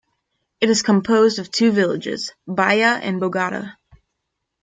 It 0.59 0.71
is 0.71 0.81
composed 0.81 1.37
of 1.37 1.51
two 1.51 1.71
villages, 1.71 2.33
Baia 2.47 2.97
and 3.03 3.21
Bogata. 3.21 3.75